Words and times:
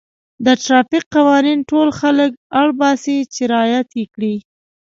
د 0.45 0.47
ټرافیک 0.63 1.03
قوانین 1.15 1.59
ټول 1.69 1.87
خلک 1.99 2.31
اړ 2.61 2.67
باسي 2.79 3.17
چې 3.33 3.41
رعایت 3.53 3.89
یې 3.99 4.05
کړي. 4.13 4.35